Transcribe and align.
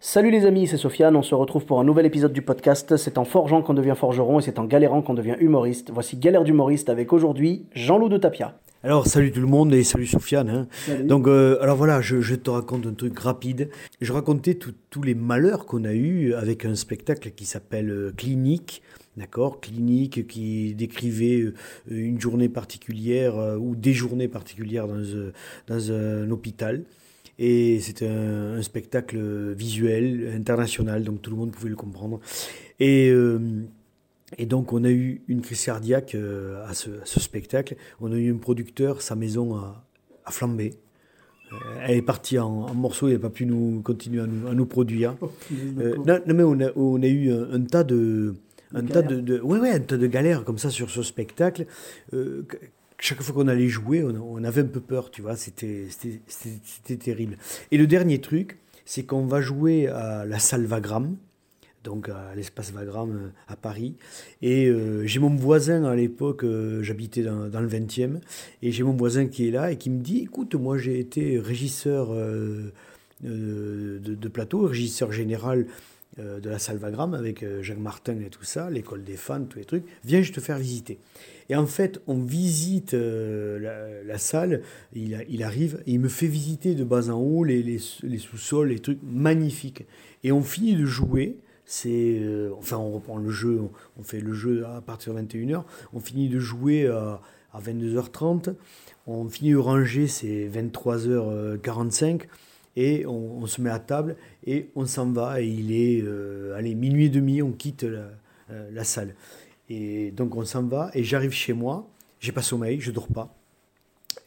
Salut 0.00 0.30
les 0.30 0.46
amis, 0.46 0.68
c'est 0.68 0.76
Sofiane, 0.76 1.16
on 1.16 1.22
se 1.22 1.34
retrouve 1.34 1.64
pour 1.66 1.80
un 1.80 1.84
nouvel 1.84 2.06
épisode 2.06 2.32
du 2.32 2.40
podcast. 2.40 2.96
C'est 2.96 3.18
en 3.18 3.24
forgeant 3.24 3.62
qu'on 3.62 3.74
devient 3.74 3.94
forgeron 3.96 4.38
et 4.38 4.42
c'est 4.42 4.60
en 4.60 4.64
galérant 4.64 5.02
qu'on 5.02 5.14
devient 5.14 5.34
humoriste. 5.40 5.90
Voici 5.92 6.16
Galère 6.16 6.44
d'humoriste 6.44 6.88
avec 6.88 7.12
aujourd'hui 7.12 7.66
Jean-Loup 7.74 8.08
de 8.08 8.16
Tapia. 8.16 8.56
Alors, 8.84 9.08
salut 9.08 9.32
tout 9.32 9.40
le 9.40 9.48
monde 9.48 9.74
et 9.74 9.82
salut 9.82 10.06
Sofiane. 10.06 10.48
hein. 10.48 10.68
Donc, 11.02 11.26
euh, 11.26 11.58
alors 11.60 11.76
voilà, 11.76 12.00
je, 12.00 12.20
je 12.20 12.36
te 12.36 12.48
raconte 12.48 12.86
un 12.86 12.94
truc 12.94 13.18
rapide. 13.18 13.70
Je 14.00 14.12
racontais 14.12 14.56
tous 14.56 15.02
les 15.02 15.16
malheurs 15.16 15.66
qu'on 15.66 15.82
a 15.84 15.92
eus 15.94 16.32
avec 16.34 16.64
un 16.64 16.76
spectacle 16.76 17.32
qui 17.32 17.44
s'appelle 17.44 17.90
euh, 17.90 18.12
Clinique. 18.16 18.82
D'accord? 19.16 19.60
Clinique 19.60 20.28
qui 20.28 20.76
décrivait 20.76 21.40
euh, 21.40 21.54
une 21.90 22.20
journée 22.20 22.48
particulière 22.48 23.36
euh, 23.36 23.56
ou 23.56 23.74
des 23.74 23.92
journées 23.92 24.28
particulières 24.28 24.86
dans, 24.86 25.02
dans 25.66 25.90
un 25.90 26.30
hôpital. 26.30 26.84
Et 27.38 27.78
c'était 27.80 28.08
un, 28.08 28.54
un 28.58 28.62
spectacle 28.62 29.18
visuel, 29.52 30.32
international, 30.34 31.04
donc 31.04 31.22
tout 31.22 31.30
le 31.30 31.36
monde 31.36 31.52
pouvait 31.52 31.68
le 31.70 31.76
comprendre. 31.76 32.18
Et, 32.80 33.10
euh, 33.10 33.38
et 34.36 34.46
donc, 34.46 34.72
on 34.72 34.82
a 34.84 34.90
eu 34.90 35.22
une 35.28 35.40
crise 35.40 35.64
cardiaque 35.64 36.14
euh, 36.14 36.66
à, 36.66 36.74
ce, 36.74 36.90
à 36.90 37.04
ce 37.04 37.20
spectacle. 37.20 37.76
On 38.00 38.12
a 38.12 38.16
eu 38.16 38.32
un 38.32 38.38
producteur, 38.38 39.02
sa 39.02 39.14
maison 39.14 39.54
a, 39.56 39.84
a 40.24 40.30
flambé. 40.32 40.74
Euh, 41.52 41.56
elle 41.86 41.96
est 41.98 42.02
partie 42.02 42.38
en, 42.38 42.48
en 42.48 42.74
morceaux, 42.74 43.08
il 43.08 43.14
n'a 43.14 43.18
pas 43.20 43.30
pu 43.30 43.46
nous 43.46 43.80
continuer 43.82 44.20
à 44.20 44.26
nous, 44.26 44.48
à 44.48 44.54
nous 44.54 44.66
produire. 44.66 45.16
Euh, 45.78 45.94
non, 46.04 46.20
non, 46.26 46.34
mais 46.34 46.42
on 46.42 46.60
a, 46.60 46.72
on 46.76 47.02
a 47.02 47.06
eu 47.06 47.30
un, 47.32 47.52
un 47.52 47.60
tas 47.62 47.84
de. 47.84 48.34
Un 48.74 48.84
tas 48.84 49.00
de, 49.00 49.20
de- 49.22 49.40
ouais, 49.40 49.58
ouais, 49.58 49.70
un 49.70 49.80
tas 49.80 49.96
de 49.96 50.06
galères 50.06 50.44
comme 50.44 50.58
ça 50.58 50.68
sur 50.68 50.90
ce 50.90 51.02
spectacle. 51.02 51.64
Euh, 52.12 52.42
chaque 52.98 53.22
fois 53.22 53.34
qu'on 53.34 53.48
allait 53.48 53.68
jouer, 53.68 54.02
on, 54.02 54.42
avait 54.44 54.62
un 54.62 54.66
peu 54.66 54.80
peur, 54.80 55.10
tu 55.10 55.22
vois, 55.22 55.36
c'était 55.36 55.88
terrible. 56.98 57.36
Et 57.70 57.78
le 57.78 57.86
dernier 57.86 58.20
truc, 58.20 58.58
c'est 58.84 59.04
qu'on 59.04 59.26
va 59.26 59.40
jouer 59.40 59.86
à 59.88 60.24
la 60.24 60.38
salle 60.38 60.64
Vagram, 60.64 61.16
donc 61.84 62.08
à 62.08 62.34
l'espace 62.34 62.72
Vagram 62.72 63.10
euh, 63.10 63.28
à 63.46 63.56
Paris. 63.56 63.94
Et 64.42 64.66
euh, 64.66 65.06
j'ai 65.06 65.20
mon 65.20 65.34
voisin 65.34 65.84
à 65.84 65.94
l'époque, 65.94 66.44
euh, 66.44 66.82
j'habitais 66.82 67.22
dans, 67.22 67.60
le 67.60 67.68
20e, 67.68 68.18
et 68.62 68.72
j'ai 68.72 68.82
mon 68.82 68.94
voisin 68.94 69.26
qui 69.26 69.48
est 69.48 69.50
là 69.50 69.70
et 69.70 69.76
qui 69.76 69.90
me 69.90 70.02
dit, 70.02 70.22
écoute, 70.22 70.54
moi 70.54 70.76
j'ai 70.76 70.98
été 70.98 71.38
régisseur 71.38 72.12
de, 72.12 72.72
de 73.22 74.28
plateau, 74.28 74.66
régisseur 74.66 75.12
général 75.12 75.66
euh, 76.18 76.40
de 76.40 76.50
la 76.50 76.58
salle 76.58 76.78
Vagram 76.78 77.14
avec 77.14 77.42
euh, 77.42 77.62
Jacques 77.62 77.78
Martin 77.78 78.18
et 78.20 78.30
tout 78.30 78.44
ça, 78.44 78.70
l'école 78.70 79.04
des 79.04 79.16
fans, 79.16 79.44
tous 79.44 79.58
les 79.58 79.64
trucs, 79.64 79.84
viens, 80.04 80.22
je 80.22 80.32
te 80.32 80.40
faire 80.40 80.58
visiter. 80.58 80.98
Et 81.48 81.56
en 81.56 81.66
fait, 81.66 82.00
on 82.06 82.22
visite 82.22 82.94
euh, 82.94 84.02
la, 84.04 84.18
salle, 84.18 84.62
il, 84.94 85.24
il 85.28 85.42
arrive, 85.42 85.82
il 85.86 86.00
me 86.00 86.08
fait 86.08 86.26
visiter 86.26 86.74
de 86.74 86.84
bas 86.84 87.08
en 87.10 87.20
haut 87.20 87.44
les, 87.44 87.62
les, 87.62 87.78
sous-sols, 87.78 88.68
les 88.68 88.80
trucs 88.80 89.00
magnifiques. 89.02 89.86
Et 90.24 90.32
on 90.32 90.42
finit 90.42 90.74
de 90.74 90.86
jouer, 90.86 91.38
c'est, 91.64 92.20
enfin 92.58 92.76
on 92.76 92.92
reprend 92.92 93.18
le 93.18 93.30
jeu, 93.30 93.60
on, 93.60 93.70
on 93.98 94.02
fait 94.02 94.20
le 94.20 94.32
jeu 94.32 94.66
à 94.66 94.80
partir 94.80 95.14
de 95.14 95.20
21h, 95.20 95.62
on 95.92 96.00
finit 96.00 96.28
de 96.28 96.38
jouer 96.38 96.86
à, 96.86 97.20
à 97.52 97.60
22h30, 97.60 98.54
on 99.06 99.28
finit 99.28 99.52
de 99.52 99.56
ranger, 99.56 100.06
c'est 100.06 100.48
23h45, 100.48 102.22
et 102.78 103.04
on, 103.06 103.44
se 103.46 103.60
met 103.60 103.70
à 103.70 103.80
table, 103.80 104.14
et 104.46 104.70
on 104.76 104.86
s'en 104.86 105.10
va, 105.10 105.42
et 105.42 105.46
il 105.48 105.72
est, 105.72 106.00
euh, 106.00 106.56
allez, 106.56 106.76
minuit 106.76 107.06
et 107.06 107.08
demi, 107.08 107.42
on 107.42 107.50
quitte 107.50 107.82
la, 107.82 108.12
euh, 108.52 108.70
la 108.72 108.84
salle. 108.84 109.16
Et 109.68 110.12
donc 110.12 110.36
on 110.36 110.44
s'en 110.44 110.62
va, 110.62 110.92
et 110.94 111.02
j'arrive 111.02 111.32
chez 111.32 111.52
moi, 111.52 111.88
j'ai 112.20 112.30
pas 112.30 112.40
sommeil, 112.40 112.78
je 112.78 112.92
dors 112.92 113.08
pas. 113.08 113.34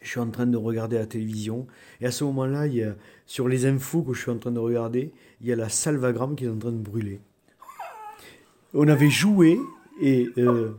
Je 0.02 0.10
suis 0.10 0.20
en 0.20 0.30
train 0.30 0.48
de 0.48 0.58
regarder 0.58 0.98
la 0.98 1.06
télévision, 1.06 1.66
et 2.02 2.06
à 2.06 2.12
ce 2.12 2.26
moment-là, 2.26 2.68
il 2.68 2.76
y 2.76 2.84
a, 2.84 2.94
sur 3.26 3.48
les 3.48 3.66
infos 3.66 4.02
que 4.02 4.14
je 4.14 4.20
suis 4.20 4.32
en 4.32 4.38
train 4.38 4.52
de 4.52 4.60
regarder, 4.60 5.14
il 5.40 5.48
y 5.48 5.54
a 5.54 5.56
la 5.56 5.70
salle 5.70 5.96
Vagram 5.96 6.36
qui 6.36 6.44
est 6.44 6.50
en 6.50 6.58
train 6.58 6.74
de 6.74 6.84
brûler. 6.84 7.22
On 8.74 8.90
avait 8.90 9.10
joué, 9.10 9.60
et 10.02 10.28
euh, 10.38 10.72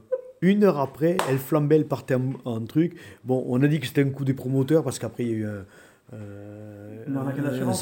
une 0.43 0.65
heure 0.65 0.79
après, 0.79 1.17
elle 1.27 1.39
flambait, 1.39 1.77
elle 1.77 1.89
partait 1.89 2.17
en, 2.45 2.61
truc. 2.67 2.97
Bon, 3.25 3.43
on 3.49 3.63
a 3.63 3.67
dit 3.67 3.81
que 3.81 3.87
c'était 3.87 4.03
un 4.03 4.11
coup 4.11 4.27
des 4.27 4.35
promoteurs, 4.35 4.85
parce 4.85 4.99
qu'après, 4.99 5.25
il 5.25 5.31
y 5.31 5.33
a 5.33 5.37
eu 5.37 5.47
euh, 6.15 7.05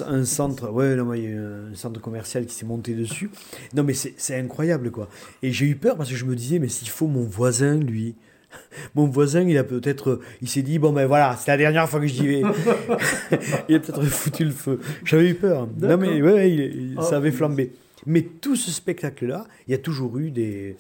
un, 0.09 0.15
un 0.15 0.25
centre, 0.25 0.71
ouais, 0.71 0.95
non, 0.97 1.05
mais 1.05 1.19
il 1.19 1.25
y 1.25 1.27
a 1.27 1.31
eu 1.31 1.39
un 1.39 1.75
centre 1.75 2.01
commercial 2.01 2.47
qui 2.47 2.55
s'est 2.55 2.67
monté 2.67 2.95
dessus. 2.95 3.31
Non, 3.75 3.83
mais 3.83 3.93
c'est 3.95 4.37
incroyable, 4.39 4.91
quoi. 4.91 5.09
Et 5.43 5.53
j'ai 5.53 5.67
eu 5.67 5.77
peur 5.77 5.97
parce 5.97 6.09
que 6.11 6.17
je 6.17 6.25
me 6.25 6.35
disais, 6.35 6.59
mais 6.59 6.69
s'il 6.69 6.89
faut 6.89 7.07
mon 7.07 7.25
voisin, 7.25 7.77
lui. 7.77 8.15
Mon 8.97 9.07
voisin, 9.07 9.43
il 9.43 9.57
a 9.59 9.63
peut-être, 9.63 10.19
il 10.43 10.49
s'est 10.49 10.63
dit, 10.63 10.81
bon 10.81 10.93
ben 10.93 11.07
voilà, 11.07 11.37
c'est 11.37 11.53
la 11.53 11.57
dernière 11.57 11.89
fois 11.89 12.01
que 12.01 12.09
j'y 12.09 12.27
vais. 12.27 12.43
il 13.69 13.77
a 13.77 13.79
peut-être 13.79 14.03
foutu 14.07 14.45
le 14.45 14.51
feu. 14.51 14.81
J'avais 15.05 15.29
eu 15.31 15.35
peur. 15.37 15.69
Non 15.81 15.97
mais 15.97 16.21
ouais, 16.21 16.51
il- 16.51 16.61
il- 16.61 16.97
Oh, 16.99 17.03
ça 17.03 17.19
avait 17.19 17.31
flambé. 17.31 17.73
Mais 18.07 18.23
tout 18.23 18.57
ce 18.57 18.73
spectacle-là, 18.73 19.47
il 19.69 19.71
y 19.71 19.75
a 19.75 19.79
toujours 19.79 20.19
eu 20.19 20.33
des. 20.33 20.75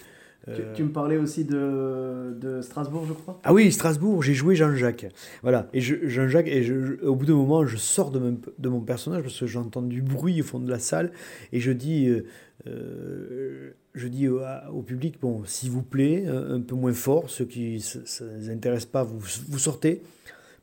Tu, 0.55 0.63
euh, 0.63 0.73
tu 0.75 0.83
me 0.85 0.91
parlais 0.91 1.17
aussi 1.17 1.45
de, 1.45 2.35
de 2.41 2.61
Strasbourg, 2.61 3.05
je 3.09 3.13
crois 3.13 3.41
ah 3.45 3.53
oui, 3.53 3.71
Strasbourg, 3.73 4.23
j'ai 4.23 4.35
joué 4.35 4.55
Jean-Jacques. 4.55 5.07
Voilà. 5.43 5.69
Et 5.73 5.81
je- 5.81 6.07
Jean-Jacques, 6.09 6.49
et 6.49 6.63
je- 6.63 6.81
je- 6.99 7.05
au 7.07 7.15
bout 7.15 7.27
d'un 7.27 7.35
moment, 7.35 7.67
je 7.67 7.77
sors 7.77 8.11
de 8.11 8.19
mon, 8.19 8.39
de 8.59 8.69
mon 8.69 8.81
personnage 8.81 9.23
parce 9.23 9.39
que 9.39 9.47
j'entends 9.47 9.83
du 9.83 10.03
bruit 10.03 10.41
au 10.41 10.45
fond 10.45 10.59
de 10.59 10.71
la 10.71 10.79
salle 10.79 11.13
et 11.53 11.61
je 11.61 11.73
dis, 11.73 12.09
euh, 12.09 12.25
euh, 12.67 13.71
je 13.95 14.09
dis 14.09 14.29
au, 14.29 14.83
public, 14.83 15.17
bon, 15.21 15.43
s'il 15.45 15.71
vous 15.71 15.83
plaît, 15.83 16.27
un, 16.27 16.55
un 16.57 16.61
peu 16.61 16.75
moins 16.75 16.93
fort, 16.93 17.31
ceux 17.31 17.45
qui 17.45 17.83
ne 18.21 18.39
les 18.39 18.51
intéressent 18.51 18.91
pas, 18.91 19.03
vous, 19.03 19.19
vous 19.49 19.59
sortez. 19.59 20.03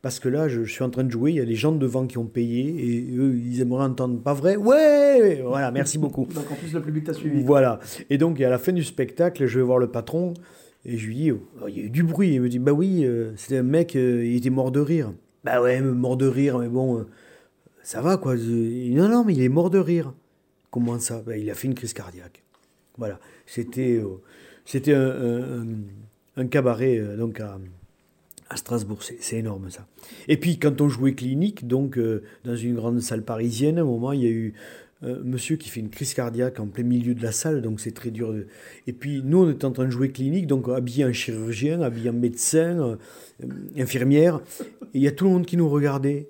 Parce 0.01 0.19
que 0.19 0.29
là, 0.29 0.47
je, 0.47 0.63
je 0.63 0.71
suis 0.71 0.83
en 0.83 0.89
train 0.89 1.03
de 1.03 1.11
jouer, 1.11 1.31
il 1.31 1.37
y 1.37 1.41
a 1.41 1.45
des 1.45 1.55
gens 1.55 1.71
devant 1.71 2.05
qui 2.05 2.17
ont 2.17 2.25
payé 2.27 2.67
et 3.09 3.17
eux, 3.17 3.35
ils 3.35 3.61
aimeraient 3.61 3.83
entendre 3.85 4.21
pas 4.21 4.33
vrai. 4.33 4.55
Ouais 4.55 5.41
Voilà, 5.45 5.71
merci 5.71 5.97
beaucoup. 5.97 6.25
Donc 6.33 6.49
en 6.51 6.55
plus, 6.55 6.73
le 6.73 6.81
public 6.81 7.03
t'a 7.05 7.13
suivi. 7.13 7.41
Voilà. 7.43 7.79
Et 8.09 8.17
donc, 8.17 8.39
à 8.39 8.49
la 8.49 8.57
fin 8.59 8.71
du 8.73 8.83
spectacle, 8.83 9.45
je 9.47 9.59
vais 9.59 9.65
voir 9.65 9.79
le 9.79 9.87
patron 9.87 10.33
et 10.85 10.97
je 10.97 11.07
lui 11.07 11.15
dis, 11.15 11.31
oh, 11.31 11.39
il 11.67 11.77
y 11.77 11.81
a 11.81 11.83
eu 11.85 11.89
du 11.89 12.03
bruit. 12.03 12.33
Il 12.35 12.41
me 12.41 12.47
dit, 12.49 12.59
bah 12.59 12.71
oui, 12.73 13.03
euh, 13.05 13.31
c'était 13.35 13.57
un 13.57 13.63
mec, 13.63 13.95
euh, 13.95 14.23
il 14.23 14.35
était 14.37 14.49
mort 14.51 14.71
de 14.71 14.79
rire. 14.79 15.11
Bah 15.43 15.61
ouais, 15.61 15.81
mort 15.81 16.15
de 16.15 16.27
rire, 16.27 16.59
mais 16.59 16.67
bon, 16.69 16.99
euh, 16.99 17.07
ça 17.83 18.01
va 18.01 18.17
quoi. 18.17 18.35
Je- 18.37 18.91
non, 18.93 19.09
non, 19.09 19.23
mais 19.25 19.33
il 19.33 19.41
est 19.41 19.49
mort 19.49 19.69
de 19.69 19.79
rire. 19.79 20.13
Comment 20.71 20.99
ça? 20.99 21.23
Bah, 21.25 21.37
Il 21.37 21.49
a 21.49 21.53
fait 21.55 21.67
une 21.67 21.73
crise 21.75 21.93
cardiaque. 21.93 22.43
Voilà. 22.97 23.19
C'était 23.45 24.01
c'était 24.65 24.93
un, 24.93 25.09
un- 25.09 25.65
un- 26.37 26.47
cabaret 26.47 27.01
donc 27.17 27.39
à, 27.39 27.57
à 28.49 28.55
Strasbourg. 28.57 28.99
C'est 29.01 29.37
énorme 29.37 29.69
ça. 29.69 29.85
Et 30.27 30.37
puis 30.37 30.57
quand 30.57 30.79
on 30.81 30.89
jouait 30.89 31.13
clinique, 31.13 31.67
donc 31.67 31.97
euh, 31.97 32.23
dans 32.45 32.55
une 32.55 32.75
grande 32.75 32.99
salle 33.01 33.23
parisienne, 33.23 33.77
à 33.77 33.81
un 33.81 33.85
moment, 33.85 34.11
il 34.13 34.23
y 34.23 34.27
a 34.27 34.29
eu 34.31 34.53
un 35.03 35.13
monsieur 35.23 35.57
qui 35.57 35.69
fait 35.69 35.79
une 35.79 35.89
crise 35.89 36.13
cardiaque 36.15 36.59
en 36.59 36.65
plein 36.67 36.83
milieu 36.83 37.13
de 37.13 37.21
la 37.21 37.31
salle, 37.31 37.61
donc 37.61 37.79
c'est 37.79 37.91
très 37.91 38.09
dur. 38.09 38.33
de- 38.33 38.47
Et 38.87 38.93
puis 38.93 39.21
nous, 39.23 39.43
on 39.43 39.51
était 39.51 39.65
en 39.65 39.71
train 39.71 39.85
de 39.85 39.91
jouer 39.91 40.09
clinique, 40.11 40.47
donc 40.47 40.67
habillé 40.69 41.05
en 41.05 41.13
chirurgien, 41.13 41.81
habillé 41.81 42.09
en 42.09 42.13
médecin, 42.13 42.79
euh, 42.79 42.95
euh, 43.43 43.47
infirmière, 43.77 44.39
et 44.93 44.97
il 44.99 45.01
y 45.01 45.07
a 45.07 45.11
tout 45.11 45.25
le 45.25 45.31
monde 45.31 45.45
qui 45.45 45.55
nous 45.57 45.69
regardait. 45.69 46.29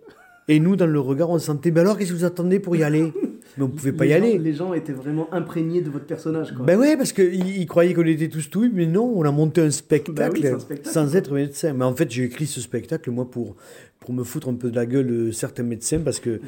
Et 0.49 0.59
nous, 0.59 0.75
dans 0.75 0.85
le 0.87 0.99
regard, 0.99 1.29
on 1.29 1.39
sentait, 1.39 1.71
mais 1.71 1.79
alors 1.81 1.97
qu'est-ce 1.97 2.11
que 2.11 2.17
vous 2.17 2.23
attendez 2.25 2.59
pour 2.59 2.75
y 2.75 2.83
aller? 2.83 3.13
Mais 3.57 3.63
on 3.63 3.69
pouvait 3.69 3.91
pas 3.91 4.05
les 4.05 4.11
y 4.11 4.13
gens, 4.13 4.17
aller. 4.23 4.37
Les 4.37 4.53
gens 4.53 4.73
étaient 4.73 4.93
vraiment 4.93 5.27
imprégnés 5.33 5.81
de 5.81 5.89
votre 5.89 6.05
personnage. 6.05 6.53
Quoi. 6.53 6.65
Ben 6.65 6.77
ouais, 6.77 6.95
parce 6.97 7.11
qu'ils 7.13 7.65
croyaient 7.67 7.93
qu'on 7.93 8.05
était 8.05 8.29
tous 8.29 8.49
tout, 8.49 8.69
mais 8.73 8.85
non, 8.85 9.11
on 9.15 9.23
a 9.23 9.31
monté 9.31 9.61
un 9.61 9.71
spectacle, 9.71 10.13
Bah 10.13 10.29
oui, 10.31 10.45
un 10.47 10.59
spectacle, 10.59 10.89
sans 10.93 11.07
quoi. 11.09 11.17
être 11.17 11.33
médecin. 11.33 11.73
Mais 11.73 11.85
en 11.85 11.95
fait, 11.95 12.09
j'ai 12.11 12.23
écrit 12.23 12.45
ce 12.47 12.61
spectacle, 12.61 13.09
moi, 13.11 13.29
pour, 13.29 13.55
pour 13.99 14.13
me 14.13 14.23
foutre 14.23 14.49
un 14.49 14.53
peu 14.55 14.69
de 14.69 14.75
la 14.75 14.85
gueule 14.85 15.07
de 15.07 15.31
certains 15.31 15.63
médecins, 15.63 15.99
parce 15.99 16.19
que 16.19 16.39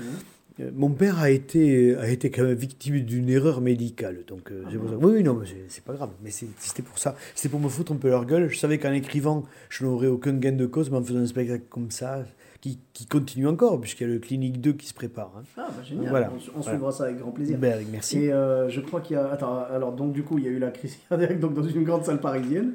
euh, 0.61 0.69
mon 0.75 0.89
père 0.91 1.19
a 1.19 1.29
été, 1.31 1.95
a 1.95 2.09
été 2.09 2.29
quand 2.29 2.44
même 2.44 2.53
victime 2.53 3.00
d'une 3.00 3.29
erreur 3.29 3.62
médicale. 3.62 4.17
Donc, 4.27 4.51
euh, 4.51 4.63
pour 4.77 4.89
ça. 4.89 4.95
Oui, 5.01 5.13
oui, 5.17 5.23
non, 5.23 5.35
mais 5.35 5.47
c'est- 5.67 5.83
pas 5.83 5.94
grave. 5.94 6.09
Mais 6.23 6.29
c'était 6.31 6.83
pour 6.83 7.00
ça. 7.00 7.15
C'était 7.33 7.50
pour 7.50 7.59
me 7.62 7.69
foutre 7.69 7.94
un 7.94 7.95
peu 7.95 8.09
leur 8.09 8.25
gueule. 8.25 8.50
Je 8.50 8.57
savais 8.57 8.77
qu'en 8.77 8.91
écrivant, 8.91 9.45
je 9.69 9.85
n'aurais 9.85 10.07
aucun 10.07 10.33
gain 10.33 10.51
de 10.51 10.65
cause, 10.65 10.91
mais 10.91 10.97
en 10.97 11.03
faisant 11.03 11.19
un 11.19 11.25
spectacle 11.25 11.63
comme 11.69 11.91
ça, 11.91 12.25
qui, 12.61 12.79
qui 12.94 13.06
continue 13.06 13.47
encore, 13.47 13.79
puisqu'il 13.79 14.07
y 14.07 14.09
a 14.09 14.13
le 14.13 14.19
Clinique 14.19 14.59
2 14.59 14.73
qui 14.73 14.88
se 14.88 14.94
prépare. 14.94 15.31
hein. 15.38 15.44
Ah, 15.57 15.67
bah 15.69 15.83
génial. 15.83 16.09
Voilà. 16.09 16.31
On, 16.35 16.39
su- 16.39 16.50
on 16.56 16.59
Voilà. 16.59 16.77
suivra 16.77 16.91
ça 16.91 17.03
avec 17.06 17.17
grand 17.19 17.31
plaisir. 17.31 17.57
Ben, 17.57 17.85
merci. 17.91 18.19
Et 18.25 18.33
euh, 18.33 18.69
je 18.69 18.81
crois 18.81 19.00
qu'il 19.01 19.15
y 19.15 19.19
a. 19.19 19.29
Attends, 19.31 19.63
alors 19.71 19.94
donc 19.94 20.11
du 20.13 20.23
coup, 20.23 20.38
il 20.38 20.44
y 20.44 20.47
a 20.47 20.51
eu 20.51 20.59
la 20.59 20.71
crise 20.71 20.97
cardiaque 21.09 21.39
donc, 21.39 21.53
dans 21.53 21.63
une 21.63 21.83
grande 21.83 22.03
salle 22.03 22.19
parisienne. 22.19 22.73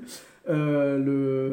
euh, 0.48 0.98
le 0.98 1.43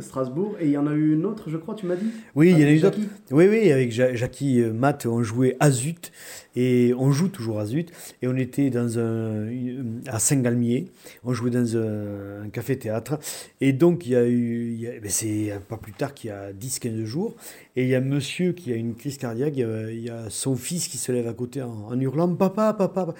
Strasbourg, 0.00 0.56
et 0.60 0.66
il 0.66 0.70
y 0.72 0.76
en 0.78 0.86
a 0.86 0.92
eu 0.94 1.12
une 1.14 1.24
autre, 1.26 1.50
je 1.50 1.56
crois, 1.56 1.74
tu 1.74 1.86
m'as 1.86 1.96
dit 1.96 2.06
Oui, 2.34 2.50
il 2.50 2.58
y 2.58 2.64
en 2.64 2.68
a 2.68 2.72
eu. 2.72 2.78
Jackie 2.78 3.08
Oui, 3.30 3.46
oui, 3.48 3.70
avec 3.72 3.90
Ja- 3.92 4.14
Jackie 4.14 4.60
euh, 4.60 4.72
Matt, 4.72 5.06
on 5.06 5.22
jouait 5.22 5.56
à 5.60 5.70
Zut, 5.70 6.12
et 6.56 6.92
on 6.98 7.10
joue 7.12 7.28
toujours 7.28 7.58
à 7.60 7.66
Zut, 7.66 7.90
et 8.22 8.28
on 8.28 8.36
était 8.36 8.70
dans 8.70 8.98
un, 8.98 9.46
une- 9.48 10.00
à 10.06 10.18
Saint-Galmier, 10.18 10.86
on 11.24 11.32
jouait 11.32 11.50
dans 11.50 11.76
un, 11.76 12.42
un 12.44 12.48
café-théâtre, 12.50 13.18
et 13.60 13.72
donc 13.72 14.06
il 14.06 14.12
y 14.12 14.16
a 14.16 14.26
eu, 14.28 14.88
ben, 15.02 15.10
c'est 15.10 15.52
pas 15.68 15.76
plus 15.76 15.92
tard 15.92 16.14
qu'il 16.14 16.28
y 16.28 16.32
a 16.32 16.52
10-15 16.52 17.04
jours, 17.04 17.36
et 17.76 17.82
il 17.84 17.88
y 17.88 17.94
a 17.94 17.98
un 17.98 18.02
monsieur 18.02 18.52
qui 18.52 18.72
a 18.72 18.76
une 18.76 18.94
crise 18.94 19.18
cardiaque, 19.18 19.54
il 19.56 19.60
y 19.60 19.64
a, 19.64 19.90
il 19.90 20.00
y 20.04 20.10
a 20.10 20.30
son 20.30 20.56
fils 20.56 20.88
qui 20.88 20.96
se 20.98 21.12
lève 21.12 21.28
à 21.28 21.32
côté 21.34 21.62
en, 21.62 21.88
en 21.90 22.00
hurlant 22.00 22.34
«Papa, 22.36 22.72
papa!» 22.72 23.14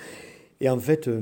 Et 0.60 0.68
en 0.68 0.78
fait, 0.78 1.06
euh, 1.06 1.20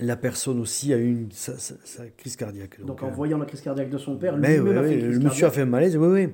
la 0.00 0.16
personne 0.16 0.60
aussi 0.60 0.92
a 0.92 0.96
eu 0.98 1.10
une, 1.10 1.32
sa, 1.32 1.58
sa- 1.58 1.74
sa 1.84 2.04
crise 2.16 2.36
cardiaque. 2.36 2.80
Donc, 2.84 3.02
en 3.02 3.08
euh, 3.08 3.10
voyant 3.10 3.38
la 3.38 3.46
crise 3.46 3.60
cardiaque 3.62 3.90
de 3.90 3.98
son 3.98 4.16
père, 4.16 4.36
mais 4.36 4.58
lui-même 4.58 4.74
ouais, 4.74 4.78
a 4.78 4.82
fait 4.82 4.88
ouais, 4.88 4.94
une 4.96 5.00
crise 5.08 5.18
le 5.18 5.24
monsieur 5.24 5.46
a 5.46 5.50
fait 5.50 5.62
un 5.62 5.66
malaise, 5.66 5.96
oui, 5.96 6.06
oui. 6.08 6.28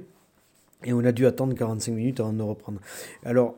Et 0.85 0.93
on 0.93 1.05
a 1.05 1.13
dû 1.13 1.25
attendre 1.27 1.55
45 1.55 1.93
minutes 1.93 2.21
avant 2.21 2.33
de 2.33 2.43
reprendre. 2.43 2.81
Alors, 3.25 3.55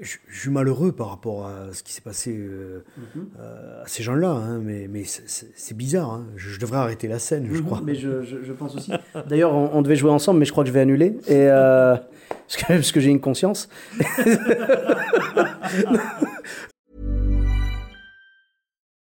je, 0.00 0.16
je 0.26 0.40
suis 0.40 0.50
malheureux 0.50 0.92
par 0.92 1.10
rapport 1.10 1.46
à 1.46 1.66
ce 1.72 1.82
qui 1.82 1.92
s'est 1.92 2.00
passé 2.00 2.34
euh, 2.34 2.82
Mhm. 2.96 3.28
euh, 3.40 3.82
à 3.82 3.86
ces 3.86 4.02
gens-là, 4.02 4.30
hein, 4.30 4.58
mais, 4.64 4.88
mais 4.88 5.04
c'est- 5.04 5.74
bizarre. 5.74 6.12
hein. 6.12 6.26
Je, 6.36 6.48
je 6.48 6.58
devrais 6.60 6.78
arrêter 6.78 7.08
la 7.08 7.18
scène, 7.18 7.46
je 7.50 7.58
Mhm, 7.58 7.64
crois. 7.66 7.80
Mais 7.84 7.94
je, 7.94 8.22
je- 8.22 8.52
pense 8.52 8.74
aussi. 8.76 8.90
D'ailleurs, 9.28 9.52
on, 9.52 9.70
on 9.74 9.82
devait 9.82 9.96
jouer 9.96 10.10
ensemble, 10.12 10.38
mais 10.38 10.46
je 10.46 10.52
crois 10.52 10.64
que 10.64 10.68
je 10.68 10.72
vais 10.74 10.80
annuler. 10.80 11.16
Et, 11.28 11.46
parce 11.48 12.56
que, 12.56 12.66
parce 12.68 12.92
que 12.92 13.00
j'ai 13.00 13.10
une 13.10 13.20
conscience. 13.20 13.68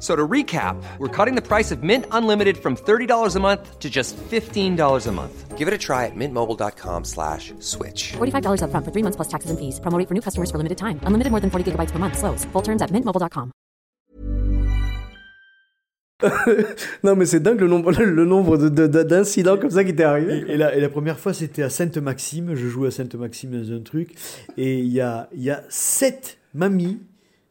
So 0.00 0.16
to 0.16 0.26
recap, 0.26 0.82
we're 0.98 1.08
cutting 1.14 1.34
the 1.34 1.46
price 1.46 1.70
of 1.70 1.82
Mint 1.82 2.06
Unlimited 2.10 2.56
from 2.56 2.74
$30 2.74 3.36
a 3.36 3.38
month 3.40 3.78
to 3.80 3.90
just 3.90 4.16
$15 4.16 5.06
a 5.06 5.12
month. 5.12 5.58
Give 5.58 5.68
it 5.68 5.74
a 5.74 5.78
try 5.78 6.06
at 6.06 6.16
mintmobile.com 6.16 7.04
slash 7.04 7.52
switch. 7.60 8.14
$45 8.16 8.62
upfront 8.64 8.84
for 8.86 8.92
three 8.92 9.02
months 9.04 9.16
plus 9.16 9.28
taxes 9.28 9.50
and 9.50 9.58
fees. 9.60 9.78
Promo 9.78 10.02
for 10.08 10.14
new 10.14 10.22
customers 10.22 10.50
for 10.50 10.56
limited 10.56 10.78
time. 10.78 10.98
Unlimited 11.04 11.30
more 11.30 11.40
than 11.40 11.50
40 11.50 11.72
gigabytes 11.72 11.92
per 11.92 11.98
month. 11.98 12.16
Slows. 12.16 12.46
Full 12.54 12.62
terms 12.62 12.80
at 12.80 12.90
mintmobile.com. 12.90 13.52
Non, 17.02 17.16
mais 17.16 17.26
c'est 17.26 17.40
dingue 17.40 17.60
le 17.60 17.68
nombre, 17.68 17.92
le 18.02 18.24
nombre 18.24 18.56
de- 18.58 18.68
de- 18.68 18.86
de- 18.86 19.02
d'incidents 19.02 19.56
comme 19.58 19.70
ça 19.70 19.84
qui 19.84 19.94
t'est 19.94 20.02
arrivé. 20.04 20.44
Et, 20.48 20.52
et 20.52 20.56
la, 20.56 20.74
et 20.74 20.80
la 20.80 20.88
première 20.88 21.18
fois, 21.18 21.32
c'était 21.34 21.62
à 21.62 21.70
Sainte-Maxime. 21.70 22.54
Je 22.54 22.68
jouais 22.68 22.88
à 22.88 22.90
Sainte-Maxime 22.90 23.50
dans 23.52 23.72
un 23.74 23.80
truc. 23.80 24.14
Et 24.56 24.78
il 24.80 24.88
y 24.92 25.00
a, 25.00 25.28
il 25.34 25.42
y 25.42 25.50
a 25.50 25.62
sept 25.68 26.38
mamies, 26.54 27.00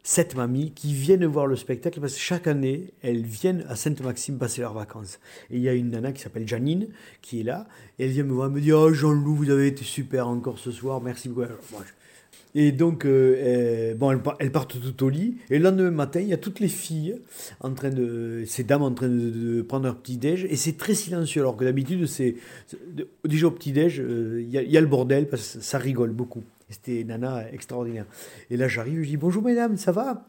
sept 0.04 0.36
mamies 0.36 0.72
qui 0.72 0.94
viennent 0.94 1.26
voir 1.26 1.46
le 1.46 1.56
spectacle 1.56 2.00
parce 2.00 2.14
que 2.14 2.20
chaque 2.20 2.48
année, 2.48 2.94
elles 3.02 3.26
viennent 3.26 3.66
à 3.70 3.76
Sainte-Maxime 3.76 4.38
passer 4.38 4.62
leurs 4.62 4.74
vacances. 4.74 5.20
Et 5.52 5.58
il 5.58 5.62
y 5.62 5.70
a 5.70 5.74
une 5.74 5.90
nana 5.90 6.12
qui 6.12 6.22
s'appelle 6.22 6.48
Janine 6.48 6.88
qui 7.22 7.42
est 7.42 7.44
là. 7.44 7.68
Et 7.98 8.06
elle 8.06 8.12
vient 8.12 8.24
me 8.24 8.34
voir, 8.34 8.48
elle 8.48 8.54
me 8.54 8.62
dit 8.62 8.72
Oh 8.72 8.92
Jean-Loup, 8.94 9.36
vous 9.36 9.50
avez 9.50 9.68
été 9.68 9.84
super 9.84 10.28
encore 10.28 10.60
ce 10.60 10.72
soir. 10.72 11.02
Merci 11.02 11.30
beaucoup. 11.30 11.48
Et 12.56 12.72
donc, 12.72 13.06
euh, 13.06 13.36
euh, 13.38 13.94
bon, 13.94 14.12
elles, 14.12 14.22
par- 14.22 14.36
elles 14.40 14.52
partent 14.52 14.76
tout 14.82 15.06
au 15.06 15.10
lit. 15.10 15.38
Et 15.52 15.60
le 15.60 15.64
lendemain 15.66 15.92
matin, 15.92 16.20
il 16.20 16.28
y 16.28 16.34
a 16.34 16.38
toutes 16.38 16.60
les 16.60 16.68
filles 16.68 17.22
en 17.60 17.74
train 17.74 17.92
de, 17.92 18.44
ces 18.48 18.64
dames 18.64 18.82
en 18.82 18.92
train 18.92 19.10
de, 19.10 19.62
prendre 19.62 19.86
leur 19.86 19.98
petit 19.98 20.18
déj. 20.18 20.46
Et 20.50 20.56
c'est 20.56 20.78
très 20.78 20.96
silencieux. 20.96 21.42
Alors 21.42 21.56
que 21.56 21.64
d'habitude, 21.64 22.08
c'est 22.08 22.36
déjà 23.24 23.48
au 23.48 23.52
petit 23.52 23.72
déj, 23.72 24.00
euh, 24.00 24.42
il 24.42 24.50
y, 24.50 24.72
y 24.72 24.78
a 24.78 24.82
le 24.82 24.88
bordel 24.88 25.28
parce 25.28 25.58
que 25.58 25.62
ça 25.62 25.78
rigole 25.78 26.12
beaucoup. 26.12 26.44
C'était 26.70 27.04
nana 27.04 27.44
extraordinaire. 27.52 28.06
Et 28.50 28.58
là, 28.58 28.68
j'arrive, 28.68 29.02
je 29.04 29.10
dis 29.10 29.18
bonjour 29.18 29.42
mesdames, 29.44 29.76
ça 29.78 29.92
va? 29.92 30.26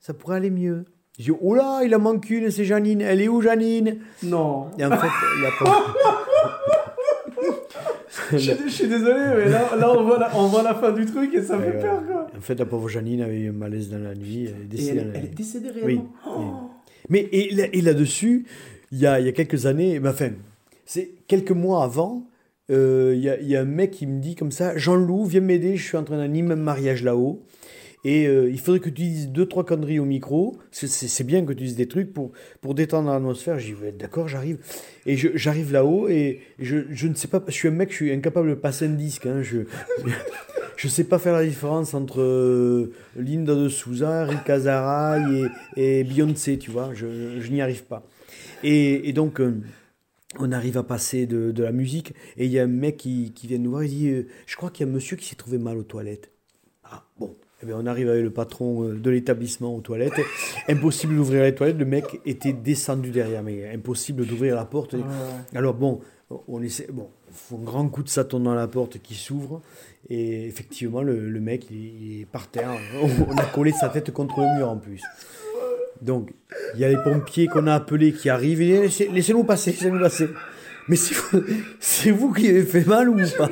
Ça 0.00 0.14
pourrait 0.14 0.36
aller 0.36 0.50
mieux. 0.50 0.84
Je 1.18 1.24
dis 1.32 1.38
oh 1.40 1.54
là, 1.54 1.82
il 1.84 1.94
en 1.94 1.98
manque 1.98 2.28
une, 2.30 2.50
c'est 2.50 2.64
Janine. 2.64 3.00
Elle 3.00 3.20
est 3.20 3.28
où 3.28 3.40
Janine? 3.42 3.98
Non. 4.22 4.68
Et 4.78 4.84
en 4.84 4.90
fait, 4.90 5.06
la 5.42 5.50
pauvre- 5.58 5.96
Je, 8.32 8.38
suis- 8.38 8.52
je 8.64 8.68
suis 8.72 8.88
désolé, 8.88 9.14
mais 9.36 9.48
là, 9.50 9.76
là 9.76 9.92
on, 9.92 10.02
voit 10.04 10.18
la, 10.18 10.34
on 10.36 10.46
voit 10.46 10.62
la 10.62 10.74
fin 10.74 10.90
du 10.90 11.04
truc 11.06 11.32
et 11.34 11.42
ça 11.42 11.58
fait 11.58 11.78
peur, 11.80 12.02
quoi. 12.06 12.26
En 12.36 12.40
fait, 12.40 12.54
la 12.56 12.64
pauvre 12.64 12.88
Janine 12.88 13.20
avait 13.22 13.38
eu 13.40 13.50
un 13.50 13.52
malaise 13.52 13.88
dans 13.90 13.98
la 13.98 14.14
nuit. 14.14 14.46
Elle 14.46 14.62
est 14.62 14.64
Et 14.64 14.66
décédée. 14.66 14.98
elle, 15.00 15.12
elle 15.14 15.24
est 15.26 15.34
décédée 15.34 15.70
réellement. 15.70 16.08
oui. 16.26 16.44
Mais 17.08 17.20
et, 17.20 17.78
et 17.78 17.82
là-dessus, 17.82 18.46
il 18.90 18.98
y 18.98 19.06
a, 19.06 19.20
il 19.20 19.26
y 19.26 19.28
a 19.28 19.32
quelques 19.32 19.66
années, 19.66 20.00
ben, 20.00 20.10
enfin, 20.10 20.30
c'est 20.86 21.10
quelques 21.28 21.52
mois 21.52 21.84
avant, 21.84 22.26
euh, 22.70 23.12
il 23.16 23.22
y, 23.22 23.28
a, 23.30 23.40
y 23.40 23.54
a 23.56 23.60
un 23.60 23.64
mec 23.64 23.92
qui 23.92 24.06
me 24.06 24.20
dit 24.20 24.34
comme 24.34 24.50
ça 24.52 24.76
Jean-Loup, 24.76 25.24
viens 25.26 25.40
m'aider, 25.40 25.76
je 25.76 25.84
suis 25.86 25.96
en 25.96 26.04
train 26.04 26.18
d'animer 26.18 26.52
un 26.52 26.56
mariage 26.56 27.02
là-haut. 27.02 27.42
Et 28.04 28.28
euh, 28.28 28.48
il 28.48 28.60
faudrait 28.60 28.78
que 28.78 28.88
tu 28.88 29.02
dises 29.02 29.30
deux, 29.30 29.46
trois 29.46 29.64
conneries 29.64 29.98
au 29.98 30.04
micro. 30.04 30.56
C'est- 30.70 31.24
bien 31.24 31.44
que 31.44 31.52
tu 31.52 31.64
dises 31.64 31.74
des 31.74 31.88
trucs 31.88 32.12
pour, 32.12 32.30
pour 32.60 32.74
détendre 32.76 33.10
l'atmosphère. 33.10 33.56
Dit, 33.56 33.74
Ouais, 33.82 33.90
d'accord, 33.90 34.28
j'arrive. 34.28 34.58
Et 35.06 35.16
j'arrive 35.16 35.72
là-haut 35.72 36.08
et 36.08 36.40
je, 36.60 36.76
je 36.90 37.08
ne 37.08 37.14
sais 37.14 37.26
pas, 37.26 37.42
je 37.48 37.52
suis 37.52 37.66
un 37.66 37.72
mec, 37.72 37.90
je 37.90 37.96
suis 37.96 38.12
incapable 38.12 38.50
de 38.50 38.54
passer 38.54 38.84
un 38.86 38.90
disque. 38.90 39.26
hein. 39.26 39.42
Je, 39.42 39.62
je 40.76 40.86
sais 40.88 41.02
pas 41.04 41.18
faire 41.18 41.32
la 41.32 41.44
différence 41.44 41.94
entre 41.94 42.20
euh, 42.20 42.92
Linda 43.16 43.56
de 43.56 43.68
Souza, 43.68 44.28
Azaray 44.46 45.48
et, 45.76 46.00
et 46.00 46.04
Beyoncé, 46.04 46.58
tu 46.58 46.70
vois. 46.70 46.90
Je, 46.94 47.40
je 47.40 47.50
n'y 47.50 47.60
arrive 47.60 47.84
pas. 47.84 48.06
Et, 48.62 49.08
et 49.08 49.12
donc, 49.12 49.40
euh, 49.40 49.54
on 50.38 50.52
arrive 50.52 50.78
à 50.78 50.82
passer 50.82 51.26
de, 51.26 51.50
de 51.50 51.62
la 51.62 51.72
musique 51.72 52.14
et 52.36 52.46
il 52.46 52.52
y 52.52 52.58
a 52.58 52.64
un 52.64 52.68
mec 52.68 52.96
qui, 52.96 53.32
qui 53.34 53.46
vient 53.46 53.58
nous 53.58 53.70
voir. 53.70 53.84
Il 53.84 53.90
dit 53.90 54.08
euh, 54.08 54.26
Je 54.46 54.56
crois 54.56 54.70
qu'il 54.70 54.86
y 54.86 54.88
a 54.88 54.92
un 54.92 54.94
monsieur 54.94 55.16
qui 55.16 55.26
s'est 55.26 55.36
trouvé 55.36 55.58
mal 55.58 55.78
aux 55.78 55.82
toilettes. 55.82 56.30
Ah, 56.84 57.04
bon. 57.18 57.34
Eh 57.62 57.66
bien, 57.66 57.76
on 57.78 57.86
arrive 57.86 58.10
avec 58.10 58.22
le 58.22 58.30
patron 58.30 58.84
euh, 58.84 58.94
de 58.94 59.10
l'établissement 59.10 59.74
aux 59.74 59.80
toilettes. 59.80 60.20
Impossible 60.68 61.16
d'ouvrir 61.16 61.42
les 61.42 61.54
toilettes. 61.54 61.78
Le 61.78 61.86
mec 61.86 62.20
était 62.26 62.52
descendu 62.52 63.10
derrière, 63.10 63.42
mais 63.42 63.72
impossible 63.72 64.26
d'ouvrir 64.26 64.56
la 64.56 64.66
porte. 64.66 64.94
Alors 65.54 65.74
bon, 65.74 66.00
on 66.48 66.62
essaie. 66.62 66.88
Bon, 66.92 67.08
faut 67.32 67.56
un 67.56 67.64
grand 67.64 67.88
coup 67.88 68.02
de 68.02 68.08
saton 68.08 68.40
dans 68.40 68.54
la 68.54 68.68
porte 68.68 68.98
qui 68.98 69.14
s'ouvre. 69.14 69.62
Et 70.08 70.46
effectivement, 70.46 71.02
le, 71.02 71.28
le 71.28 71.40
mec, 71.40 71.66
il, 71.70 71.76
il 71.76 72.20
est 72.20 72.26
par 72.26 72.48
terre. 72.48 72.70
On 73.28 73.36
a 73.36 73.44
collé 73.46 73.72
sa 73.72 73.88
tête 73.88 74.12
contre 74.12 74.40
le 74.40 74.58
mur 74.58 74.68
en 74.68 74.76
plus. 74.76 75.02
Donc, 76.02 76.30
il 76.74 76.80
y 76.80 76.84
a 76.84 76.88
les 76.88 76.96
pompiers 76.96 77.46
qu'on 77.46 77.66
a 77.66 77.74
appelés 77.74 78.12
qui 78.12 78.28
arrivent. 78.30 78.60
Et 78.62 78.80
laissez- 78.82 79.08
laissez-nous 79.12 79.44
passer, 79.44 79.70
laissez-nous 79.72 80.00
passer. 80.00 80.28
Mais 80.88 80.96
c'est 80.96 81.14
vous, 81.14 81.42
c'est 81.80 82.10
vous 82.10 82.32
qui 82.32 82.48
avez 82.48 82.62
fait 82.62 82.86
mal 82.86 83.08
ou 83.08 83.16
pas? 83.16 83.48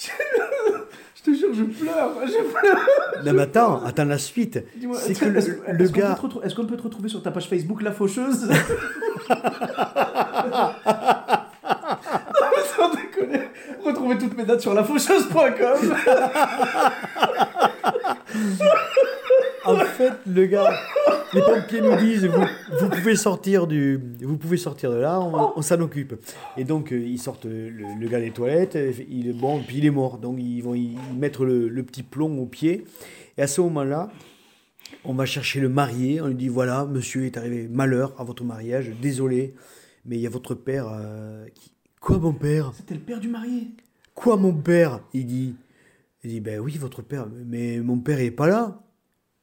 Je 0.00 1.22
te 1.32 1.36
jure, 1.36 1.52
je 1.52 1.64
pleure. 1.64 2.12
Je 2.24 2.42
pleure. 2.50 2.78
Non 3.26 3.32
mais 3.34 3.42
attends, 3.42 3.84
attends 3.84 4.06
la 4.06 4.16
suite. 4.16 4.58
Dis-moi, 4.76 4.96
C'est 4.98 5.10
est-ce 5.12 5.20
que 5.20 5.24
le, 5.26 5.32
le 5.32 5.38
est-ce 5.38 5.50
qu'on 5.52 5.76
peut 5.76 5.88
gars... 6.00 6.14
te 6.14 6.20
retrou- 6.26 6.42
Est-ce 6.44 6.54
qu'on 6.54 6.64
peut 6.64 6.76
te 6.78 6.82
retrouver 6.82 7.08
sur 7.10 7.22
ta 7.22 7.30
page 7.30 7.46
Facebook, 7.48 7.82
La 7.82 7.92
Faucheuse? 7.92 8.48
Sans 12.76 12.90
déconner. 12.94 13.42
Retrouvez 13.84 14.16
toutes 14.18 14.36
mes 14.36 14.44
dates 14.44 14.60
sur 14.62 14.72
lafaucheuse.com. 14.74 15.94
En 19.64 19.76
fait, 19.76 20.12
le 20.26 20.46
gars, 20.46 20.70
les 21.32 21.42
pompiers 21.42 21.80
nous 21.80 21.96
disent 21.96 22.26
vous, 22.26 22.44
vous 22.80 22.88
pouvez 22.88 23.16
sortir 23.16 23.66
du, 23.66 24.00
vous 24.20 24.36
pouvez 24.36 24.56
sortir 24.56 24.90
de 24.90 24.96
là, 24.96 25.20
on, 25.20 25.52
on 25.56 25.62
s'en 25.62 25.80
occupe. 25.80 26.14
Et 26.56 26.64
donc 26.64 26.92
euh, 26.92 26.98
ils 26.98 27.18
sortent 27.18 27.44
le, 27.44 27.70
le 27.70 28.08
gars 28.08 28.20
des 28.20 28.30
toilettes, 28.30 28.76
euh, 28.76 28.92
il 29.08 29.28
est 29.28 29.32
bon, 29.32 29.62
puis 29.62 29.78
il 29.78 29.86
est 29.86 29.90
mort. 29.90 30.18
Donc 30.18 30.38
ils 30.38 30.60
vont 30.60 30.74
y 30.74 30.96
mettre 31.16 31.44
le, 31.44 31.68
le 31.68 31.82
petit 31.82 32.02
plomb 32.02 32.38
au 32.38 32.46
pied. 32.46 32.84
Et 33.38 33.42
à 33.42 33.46
ce 33.46 33.60
moment-là, 33.60 34.10
on 35.04 35.14
va 35.14 35.24
chercher 35.26 35.60
le 35.60 35.68
marié. 35.68 36.20
On 36.20 36.28
lui 36.28 36.34
dit 36.34 36.48
voilà, 36.48 36.84
monsieur 36.84 37.24
est 37.24 37.36
arrivé 37.36 37.68
malheur 37.68 38.14
à 38.18 38.24
votre 38.24 38.44
mariage, 38.44 38.90
désolé, 39.00 39.54
mais 40.04 40.16
il 40.16 40.22
y 40.22 40.26
a 40.26 40.30
votre 40.30 40.54
père 40.54 40.88
euh, 40.90 41.46
qui. 41.54 41.72
Quoi 42.00 42.18
mon 42.18 42.32
père? 42.32 42.72
C'était 42.74 42.94
le 42.94 43.00
père 43.00 43.20
du 43.20 43.28
marié. 43.28 43.68
Quoi 44.14 44.36
mon 44.36 44.54
père? 44.54 45.00
Il 45.12 45.26
dit. 45.26 45.54
Il 46.22 46.30
dit 46.30 46.40
ben 46.40 46.60
oui 46.60 46.76
votre 46.76 47.00
père, 47.00 47.26
mais 47.46 47.78
mon 47.80 47.98
père 47.98 48.20
est 48.20 48.30
pas 48.30 48.46
là. 48.46 48.82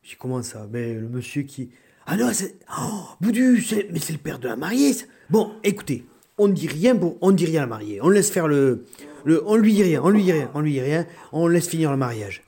J'ai 0.10 0.16
comment 0.18 0.42
ça 0.42 0.66
Ben 0.72 1.02
le 1.02 1.10
monsieur 1.10 1.42
qui. 1.42 1.70
Ah 2.06 2.16
non 2.16 2.30
c'est. 2.32 2.56
Oh 2.80 3.02
Boudu, 3.20 3.62
c'est- 3.62 3.88
mais 3.92 4.00
c'est 4.00 4.14
le 4.14 4.20
père 4.20 4.40
de 4.40 4.48
la 4.48 4.56
mariée. 4.56 4.94
ça. 4.94 5.04
Bon 5.30 5.52
écoutez, 5.66 6.06
on 6.38 6.48
dit 6.48 6.68
rien 6.68 6.96
pour, 6.96 7.18
on 7.20 7.32
dit 7.34 7.46
rien 7.46 7.64
à 7.64 7.64
la 7.64 7.68
mariée. 7.68 8.00
On 8.02 8.08
laisse 8.08 8.30
faire 8.32 8.48
le, 8.48 8.86
le, 9.26 9.44
on 9.46 9.58
lui 9.58 9.74
dit 9.74 9.84
rien, 9.84 10.02
on 10.02 10.10
lui 10.10 10.24
dit 10.24 10.32
rien, 10.32 10.50
on 10.54 10.62
lui 10.62 10.72
dit 10.72 10.80
rien, 10.80 11.06
on 11.34 11.48
laisse 11.48 11.68
finir 11.68 11.92
le 11.92 11.98
mariage. 11.98 12.44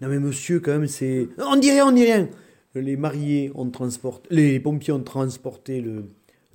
Non 0.00 0.08
mais 0.08 0.18
monsieur 0.18 0.58
quand 0.58 0.72
même 0.72 0.88
c'est. 0.88 1.28
On 1.38 1.54
dit 1.54 1.70
rien, 1.70 1.86
on 1.86 1.92
dit 1.92 2.02
rien. 2.04 2.28
Les 2.74 2.96
mariés 2.96 3.52
ont 3.54 3.70
transporté, 3.70 4.26
les 4.34 4.58
pompiers 4.58 4.92
ont 4.92 4.98
transporté 5.04 5.80
le, 5.80 6.06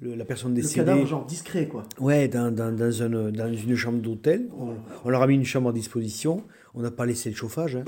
le- 0.02 0.16
la 0.16 0.26
personne 0.26 0.54
Le 0.54 0.62
décédée. 0.62 0.76
cadavre, 0.86 1.06
genre 1.08 1.26
discret, 1.26 1.70
quoi. 1.70 1.84
Ouais, 1.98 2.28
dans, 2.28 2.54
dans, 2.54 2.76
dans, 2.76 3.02
un- 3.04 3.32
dans 3.32 3.54
une 3.54 3.76
chambre 3.78 4.00
d'hôtel. 4.00 4.50
On, 4.60 4.74
on 5.06 5.10
leur 5.10 5.22
a 5.22 5.28
mis 5.28 5.36
une 5.36 5.46
chambre 5.46 5.70
à 5.70 5.72
disposition. 5.72 6.44
On 6.74 6.82
n'a 6.82 6.92
pas 6.92 7.06
laissé 7.06 7.30
le 7.30 7.38
chauffage. 7.38 7.78
hein. 7.78 7.86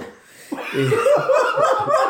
Et, 0.78 0.86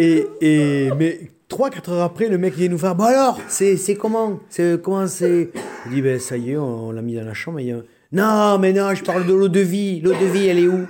et, 0.00 0.90
mais 0.96 1.30
3-4 1.48 1.90
heures 1.90 2.02
après, 2.02 2.28
le 2.28 2.38
mec 2.38 2.54
vient 2.54 2.68
nous 2.68 2.78
faire 2.78 2.94
Bon 2.94 3.04
alors, 3.04 3.38
c'est 3.48 3.96
comment? 3.98 4.40
C'est 4.48 4.80
comment 4.80 5.06
c'est 5.06 5.50
Il 5.86 5.92
dit 5.92 6.02
Ben 6.02 6.18
ça 6.18 6.36
y 6.36 6.52
est, 6.52 6.56
on, 6.56 6.92
l'a 6.92 7.02
mis 7.02 7.14
dans 7.14 7.24
la 7.24 7.34
chambre. 7.34 7.60
Il 7.60 7.66
y 7.66 7.72
a 7.72 7.80
non, 8.12 8.58
mais 8.58 8.72
non, 8.72 8.92
je 8.92 9.04
parle 9.04 9.24
de 9.24 9.32
l'eau 9.32 9.48
de 9.48 9.60
vie. 9.60 10.00
L'eau 10.00 10.12
de 10.12 10.26
vie, 10.26 10.46
elle 10.46 10.58
est 10.58 10.66
où 10.66 10.86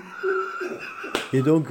Et 1.34 1.42
donc, 1.42 1.66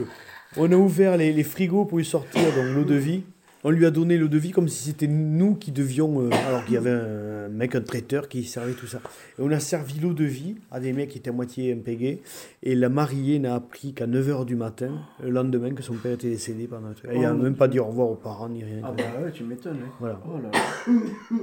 on 0.57 0.71
a 0.71 0.75
ouvert 0.75 1.17
les, 1.17 1.33
les 1.33 1.43
frigos 1.43 1.85
pour 1.85 1.97
lui 1.97 2.05
sortir 2.05 2.43
donc 2.55 2.75
l'eau 2.75 2.83
de 2.83 2.95
vie. 2.95 3.23
On 3.65 3.71
lui 3.71 3.85
a 3.85 3.91
donné 3.91 4.17
l'eau 4.17 4.29
de 4.29 4.37
vie 4.37 4.51
comme 4.51 4.69
si 4.69 4.85
c'était 4.85 5.07
nous 5.07 5.55
qui 5.55 5.71
devions. 5.73 6.21
euh, 6.21 6.29
alors 6.47 6.63
qu'il 6.63 6.75
y 6.75 6.77
avait 6.77 6.91
un 6.91 7.49
mec, 7.49 7.75
un 7.75 7.81
traiteur 7.81 8.29
qui 8.29 8.45
servait 8.45 8.71
tout 8.73 8.87
ça. 8.87 8.99
Et 9.37 9.41
on 9.41 9.51
a 9.51 9.59
servi 9.59 9.99
l'eau 9.99 10.13
de 10.13 10.23
vie 10.23 10.55
à 10.71 10.79
des 10.79 10.93
mecs 10.93 11.09
qui 11.09 11.17
étaient 11.17 11.29
à 11.31 11.33
moitié 11.33 11.73
impégués. 11.73 12.21
Et 12.63 12.73
la 12.75 12.87
mariée 12.87 13.37
n'a 13.39 13.55
appris 13.55 13.93
qu'à 13.93 14.07
9h 14.07 14.45
du 14.45 14.55
matin, 14.55 14.91
le 15.21 15.29
lendemain, 15.29 15.71
que 15.73 15.83
son 15.83 15.95
père 15.95 16.13
était 16.13 16.29
décédé 16.29 16.67
pendant 16.67 16.87
un 16.87 16.93
truc. 16.93 17.11
Et 17.11 17.15
il 17.15 17.21
n'a 17.21 17.33
même 17.33 17.55
pas 17.55 17.67
dit 17.67 17.79
au 17.79 17.85
revoir 17.85 18.07
aux 18.09 18.15
parents 18.15 18.47
ni 18.47 18.63
rien. 18.63 18.79
Ah 18.83 18.93
bah 18.97 19.03
ouais, 19.23 19.31
tu 19.31 19.43
m'étonnes. 19.43 19.79
Voilà. 19.99 20.21
Oh 20.25 20.37
là 20.37 20.49
là. 20.53 20.93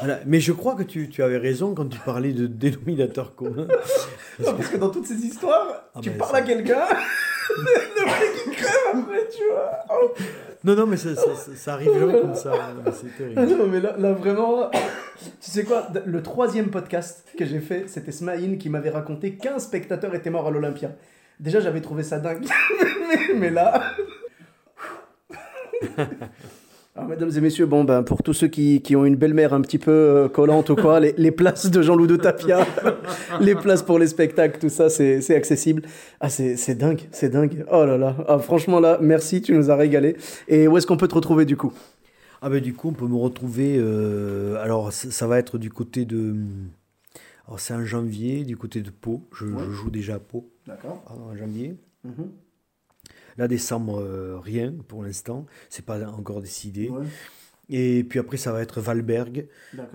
Voilà. 0.00 0.20
Mais 0.26 0.40
je 0.40 0.50
crois 0.52 0.74
que 0.74 0.82
tu, 0.82 1.08
tu 1.08 1.22
avais 1.22 1.38
raison 1.38 1.72
quand 1.74 1.86
tu 1.86 1.98
parlais 2.00 2.32
de 2.32 2.46
dénominateur 2.46 3.34
commun. 3.34 3.66
Non, 4.40 4.54
parce 4.54 4.68
que 4.68 4.76
dans 4.76 4.90
toutes 4.90 5.06
ces 5.06 5.16
histoires, 5.24 5.90
Ah 5.96 6.00
tu 6.00 6.10
ben, 6.10 6.18
parles 6.18 6.30
ça- 6.30 6.36
à 6.36 6.42
quelqu'un, 6.42 6.84
le 7.56 8.04
mec 8.04 8.44
il 8.46 8.52
crève 8.52 8.72
après, 8.94 9.28
tu 9.28 9.42
vois. 9.50 9.78
Oh. 9.90 10.12
Non, 10.64 10.74
non, 10.74 10.86
mais 10.86 10.96
ça, 10.96 11.14
ça, 11.14 11.34
ça- 11.34 11.54
ça 11.54 11.72
arrive 11.74 11.92
jamais 11.98 12.20
comme 12.20 12.34
ça. 12.34 12.52
hein. 12.52 12.90
C'est 12.92 13.06
Ah 13.36 13.42
terrible. 13.44 13.56
non, 13.58 13.66
mais 13.68 13.80
là, 13.80 13.94
là, 13.98 14.12
vraiment, 14.12 14.70
tu 15.40 15.50
sais 15.50 15.64
quoi, 15.64 15.86
le 16.04 16.22
troisième 16.22 16.70
podcast 16.70 17.24
que 17.38 17.44
j'ai 17.46 17.60
fait, 17.60 17.84
c'était 17.88 18.12
Smaïn 18.12 18.56
qui 18.58 18.68
m'avait 18.68 18.90
raconté 18.90 19.34
qu'un 19.36 19.58
spectateur 19.58 20.14
était 20.14 20.30
mort 20.30 20.46
à 20.46 20.50
l'Olympia. 20.50 20.90
Déjà, 21.40 21.60
j'avais 21.60 21.80
trouvé 21.80 22.02
ça 22.02 22.18
dingue. 22.18 22.44
mais, 23.08 23.34
mais 23.34 23.50
là. 23.50 23.82
Alors, 26.98 27.10
mesdames 27.10 27.30
et 27.36 27.40
messieurs, 27.40 27.66
bon, 27.66 27.84
ben, 27.84 28.02
pour 28.02 28.24
tous 28.24 28.32
ceux 28.32 28.48
qui, 28.48 28.82
qui 28.82 28.96
ont 28.96 29.04
une 29.04 29.14
belle-mère 29.14 29.54
un 29.54 29.60
petit 29.60 29.78
peu 29.78 29.92
euh, 29.92 30.28
collante 30.28 30.68
ou 30.70 30.74
quoi, 30.74 30.98
les, 30.98 31.14
les 31.16 31.30
places 31.30 31.70
de 31.70 31.80
Jean-Loup 31.80 32.08
de 32.08 32.16
Tapia, 32.16 32.66
les 33.40 33.54
places 33.54 33.84
pour 33.84 34.00
les 34.00 34.08
spectacles, 34.08 34.58
tout 34.58 34.68
ça, 34.68 34.90
c'est 34.90 35.34
accessible. 35.36 35.82
Ah, 36.18 36.28
c'est 36.28 36.56
c'est 36.56 36.74
dingue, 36.74 37.02
c'est 37.12 37.28
dingue. 37.28 37.64
Oh 37.70 37.84
là 37.84 37.96
là. 37.98 38.16
Ah, 38.26 38.38
franchement, 38.40 38.80
là, 38.80 38.98
merci, 39.00 39.40
tu 39.42 39.54
nous 39.54 39.70
as 39.70 39.76
régalé. 39.76 40.16
Et 40.48 40.66
où 40.66 40.76
est-ce 40.76 40.88
qu'on 40.88 40.96
peut 40.96 41.06
te 41.08 41.14
retrouver 41.14 41.44
du 41.44 41.56
coup? 41.56 41.72
Ah 42.42 42.48
ben 42.50 42.60
du 42.60 42.74
coup, 42.74 42.88
on 42.88 42.92
peut 42.94 43.06
me 43.06 43.16
retrouver. 43.16 43.76
euh, 43.78 44.56
alors, 44.60 44.92
ça, 44.92 45.10
ça 45.12 45.26
va 45.28 45.38
être 45.38 45.56
du 45.56 45.70
côté 45.70 46.04
de. 46.04 46.34
Alors, 47.46 47.60
c'est 47.60 47.74
en 47.74 47.84
janvier, 47.84 48.44
du 48.44 48.56
côté 48.56 48.82
de 48.82 48.90
Pau. 48.90 49.22
Je, 49.32 49.46
je 49.46 49.70
joue 49.70 49.90
déjà 49.90 50.16
à 50.16 50.18
Pau 50.18 50.50
D'accord. 50.66 51.02
en 51.06 51.36
janvier. 51.36 51.76
Mhm. 52.04 52.30
Là, 53.38 53.46
décembre, 53.46 54.00
euh, 54.00 54.40
rien 54.40 54.74
pour 54.88 55.04
l'instant. 55.04 55.46
C'est 55.70 55.84
pas 55.84 56.04
encore 56.10 56.42
décidé. 56.42 56.90
Et 57.70 58.02
puis 58.02 58.18
après, 58.18 58.38
ça 58.38 58.50
va 58.52 58.62
être 58.62 58.80
Valberg. 58.80 59.46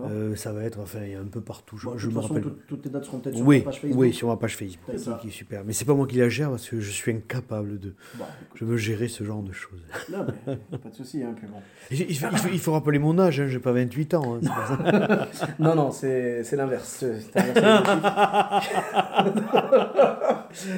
Euh, 0.08 0.36
ça 0.36 0.52
va 0.54 0.64
être, 0.64 0.80
enfin, 0.80 1.00
il 1.06 1.12
y 1.12 1.16
a 1.16 1.20
un 1.20 1.26
peu 1.26 1.42
partout. 1.42 1.76
Je, 1.78 1.88
Bon, 1.88 1.98
je 1.98 2.08
me 2.08 2.14
façon, 2.14 2.28
rappelle. 2.28 2.44
toutes, 2.44 2.68
toutes 2.68 2.86
les 2.86 2.92
dates 2.92 3.06
seront 3.06 3.18
peut-être 3.18 3.36
sur 3.38 3.46
Oui, 3.48 3.60
ta 3.62 3.66
page 3.66 3.80
Facebook. 3.82 4.00
oui, 4.02 4.14
sur 4.14 4.28
ma 4.28 4.38
page 4.38 4.56
Facebook, 4.58 4.86
C'est 4.92 4.98
ça. 5.00 5.18
qui 5.22 5.30
est 5.30 5.32
super. 5.32 5.64
Mais 5.66 5.74
c'est 5.74 5.86
pas 5.86 5.96
moi 5.96 6.06
qui 6.06 6.18
la 6.18 6.30
gère 6.30 6.52
parce 6.52 6.70
que 6.70 6.80
je 6.80 6.92
suis 6.92 7.12
incapable 7.12 7.80
de. 7.80 7.94
Bon, 8.16 8.26
Je 8.54 8.66
veux 8.66 8.78
gérer 8.78 9.08
ce 9.08 9.24
genre 9.24 9.42
de 9.42 9.52
choses. 9.54 9.82
non, 10.12 10.26
mais 10.46 10.78
pas 10.78 10.90
de 10.90 10.96
souci, 10.96 11.24
hein, 11.24 11.34
j'ai- 11.90 12.06
Il 12.10 12.16
faut, 12.18 12.28
il 12.32 12.38
faut- 12.38 12.50
il 12.54 12.60
faut 12.60 12.74
rappeler 12.74 13.00
mon 13.00 13.18
âge, 13.18 13.40
hein, 13.40 13.48
j'ai 13.48 13.60
pas 13.60 13.72
28 13.72 14.14
ans. 14.14 14.36
hein, 14.36 15.28
ça. 15.34 15.48
Non, 15.60 15.74
non, 15.76 15.90
c'est 15.92 16.44
c'est 16.44 16.56
l'inverse. 16.56 17.04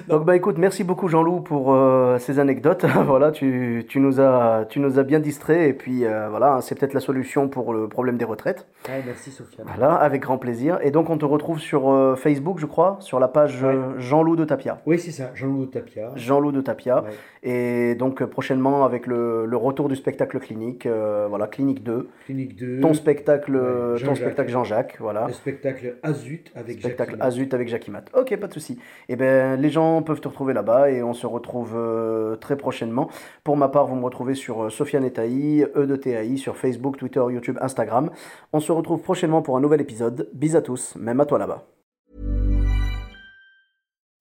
Donc, 0.08 0.26
bah 0.26 0.36
écoute, 0.36 0.58
merci 0.58 0.84
beaucoup 0.84 1.08
Jean-Loup 1.10 1.42
pour 1.42 1.74
euh, 1.74 2.18
ces 2.20 2.40
anecdotes. 2.40 2.86
voilà, 3.06 3.32
tu, 3.32 3.86
tu, 3.90 4.00
nous 4.00 4.20
as, 4.22 4.66
tu 4.70 4.80
nous 4.80 4.98
as 5.00 5.04
bien 5.04 5.20
distrait 5.20 5.68
et 5.70 5.74
puis 5.74 6.06
euh, 6.06 6.30
voilà, 6.30 6.60
c'est 6.62 6.76
peut-être 6.76 6.85
la 6.94 7.00
solution 7.00 7.48
pour 7.50 7.74
le 7.74 7.88
problème 7.88 8.18
des 8.18 8.26
retraites. 8.26 8.68
merci 9.06 9.32
Sofiane. 9.32 9.66
Voilà, 9.68 9.94
avec 9.96 10.22
grand 10.22 10.38
plaisir. 10.38 10.80
Et 10.82 10.92
donc, 10.92 11.10
on 11.10 11.18
te 11.18 11.26
retrouve 11.26 11.60
sur 11.60 11.90
euh, 11.90 12.16
Facebook, 12.16 12.60
je 12.60 12.66
crois, 12.66 12.98
sur 13.00 13.20
la 13.20 13.28
page 13.28 13.64
euh, 13.64 13.94
Jean-Loup 13.98 14.36
de 14.36 14.46
Tapia. 14.46 14.82
Oui, 14.86 15.00
c'est 15.00 15.12
ça, 15.12 15.32
Jean-Loup 15.34 15.66
Tapia. 15.68 16.12
Jean-Loup 16.16 16.52
de 16.52 16.62
Tapia. 16.62 17.04
Ouais. 17.04 17.10
Et 17.44 17.96
donc, 17.96 18.22
euh, 18.22 18.28
prochainement, 18.28 18.86
avec 18.86 19.08
le, 19.08 19.46
le 19.46 19.58
retour 19.58 19.88
du 19.90 19.96
spectacle 19.96 20.40
clinique, 20.40 20.86
euh, 20.86 21.28
voilà, 21.30 21.48
Clinique 21.48 21.84
2. 21.84 22.10
Clinique 22.26 22.56
2. 22.56 22.80
Ton 22.82 22.94
spectacle, 22.94 23.56
Ouais, 23.56 23.62
ton 23.62 23.96
Jean-Jacques. 23.98 24.18
spectacle 24.18 24.50
Jean-Jacques, 24.52 24.98
voilà. 25.00 25.28
Le 25.28 25.34
spectacle 25.34 25.98
Azut 26.04 26.44
avec 26.56 26.80
Spectacle 26.80 27.12
Jacques 27.12 27.22
Azut 27.24 27.54
avec 27.54 27.68
Jackie 27.68 27.92
Mat. 27.92 28.06
Ok, 28.18 28.36
pas 28.38 28.48
de 28.48 28.54
souci. 28.54 28.80
Et 29.10 29.16
ben, 29.16 29.60
les 29.60 29.70
gens 29.70 30.02
peuvent 30.02 30.20
te 30.22 30.28
retrouver 30.28 30.54
là-bas 30.54 30.90
et 30.92 31.04
on 31.04 31.14
se 31.14 31.26
retrouve 31.28 31.74
euh, 31.76 32.36
très 32.36 32.56
prochainement. 32.58 33.10
Pour 33.44 33.58
ma 33.58 33.70
part, 33.70 33.88
vous 33.88 33.96
me 33.96 34.04
retrouvez 34.04 34.34
sur 34.36 34.72
Sofiane 34.72 35.04
Etaï, 35.06 35.66
E 35.76 35.86
de 35.86 35.96
TAI, 35.96 36.38
sur 36.38 36.56
Facebook, 36.58 36.75
Twitter, 36.98 37.22
YouTube, 37.32 37.58
Instagram. 37.62 38.10
On 38.54 38.60
se 38.60 38.72
retrouve 38.72 39.02
prochainement 39.02 39.42
pour 39.42 39.58
un 39.58 39.62
nouvel 39.62 39.82
épisode. 39.82 40.30
Bis 40.34 40.56
à 40.56 40.62
tous, 40.62 40.96
même 40.96 41.20
à 41.20 41.26
toi 41.26 41.40
là-bas. 41.40 41.64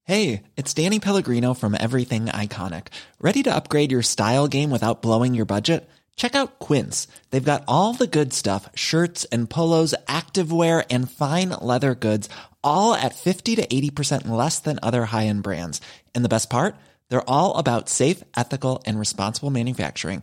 Hey, 0.07 0.43
it's 0.57 0.75
Danny 0.75 1.01
Pellegrino 1.01 1.55
from 1.55 1.75
Everything 1.75 2.27
Iconic. 2.27 2.89
Ready 3.23 3.43
to 3.43 3.55
upgrade 3.55 3.91
your 3.91 4.03
style 4.03 4.49
game 4.49 4.71
without 4.71 5.01
blowing 5.01 5.33
your 5.33 5.47
budget? 5.47 5.89
Check 6.15 6.35
out 6.35 6.59
Quince. 6.59 7.09
They've 7.31 7.43
got 7.43 7.65
all 7.67 7.95
the 7.95 8.07
good 8.07 8.35
stuff 8.35 8.69
shirts 8.75 9.25
and 9.33 9.49
polos, 9.49 9.95
activewear, 10.07 10.85
and 10.91 11.11
fine 11.11 11.51
leather 11.61 11.95
goods, 11.95 12.29
all 12.63 12.93
at 12.95 13.15
50 13.15 13.57
to 13.57 13.67
80% 13.67 14.29
less 14.29 14.59
than 14.59 14.79
other 14.83 15.07
high 15.07 15.27
end 15.27 15.43
brands. 15.43 15.81
And 16.15 16.23
the 16.23 16.29
best 16.29 16.51
part? 16.51 16.77
They're 17.09 17.29
all 17.29 17.57
about 17.57 17.89
safe, 17.89 18.23
ethical, 18.37 18.83
and 18.87 18.99
responsible 18.99 19.51
manufacturing. 19.51 20.23